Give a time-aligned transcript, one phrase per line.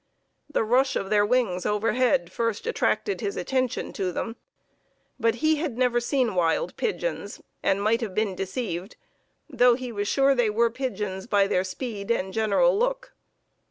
[0.49, 4.35] The rush of their wings overhead first attracted his attention to them.
[5.19, 8.95] But he had never seen wild pigeons, and might have been deceived,
[9.47, 13.13] though he was sure they were pigeons by their speed and general look.